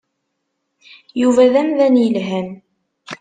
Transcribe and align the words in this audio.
Yuba 1.21 1.43
d 1.51 1.53
amdan 1.61 1.95
yelhan. 2.03 2.49